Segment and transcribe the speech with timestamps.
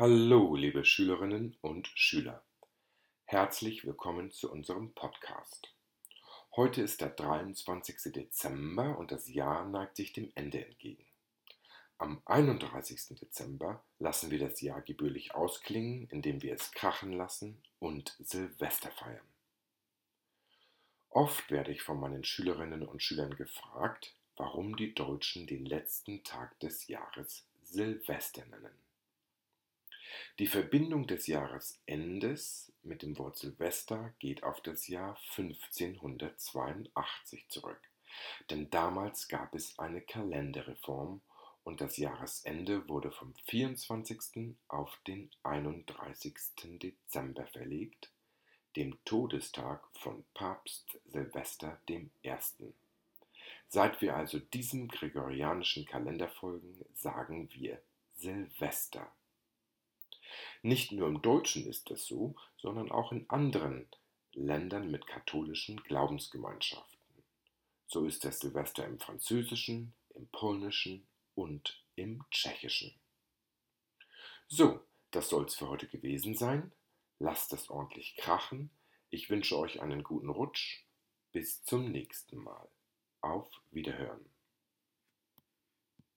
[0.00, 2.44] Hallo, liebe Schülerinnen und Schüler.
[3.24, 5.74] Herzlich willkommen zu unserem Podcast.
[6.54, 8.12] Heute ist der 23.
[8.12, 11.04] Dezember und das Jahr neigt sich dem Ende entgegen.
[11.98, 13.18] Am 31.
[13.18, 19.26] Dezember lassen wir das Jahr gebührlich ausklingen, indem wir es krachen lassen und Silvester feiern.
[21.10, 26.60] Oft werde ich von meinen Schülerinnen und Schülern gefragt, warum die Deutschen den letzten Tag
[26.60, 28.87] des Jahres Silvester nennen.
[30.38, 37.80] Die Verbindung des Jahresendes mit dem Wort Silvester geht auf das Jahr 1582 zurück,
[38.48, 41.22] denn damals gab es eine Kalenderreform
[41.64, 44.54] und das Jahresende wurde vom 24.
[44.68, 46.36] auf den 31.
[46.80, 48.12] Dezember verlegt,
[48.76, 52.06] dem Todestag von Papst Silvester I.
[53.66, 57.82] Seit wir also diesem gregorianischen Kalender folgen, sagen wir
[58.14, 59.12] Silvester.
[60.62, 63.86] Nicht nur im Deutschen ist es so, sondern auch in anderen
[64.32, 66.98] Ländern mit katholischen Glaubensgemeinschaften.
[67.86, 72.94] So ist das Silvester im Französischen, im Polnischen und im Tschechischen.
[74.48, 76.72] So, das soll's für heute gewesen sein.
[77.18, 78.70] Lasst es ordentlich krachen.
[79.10, 80.84] Ich wünsche euch einen guten Rutsch.
[81.32, 82.68] Bis zum nächsten Mal.
[83.20, 84.24] Auf Wiederhören.